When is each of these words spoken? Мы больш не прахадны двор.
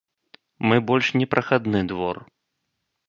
Мы 0.71 0.79
больш 0.87 1.11
не 1.21 1.27
прахадны 1.35 1.83
двор. 1.93 2.17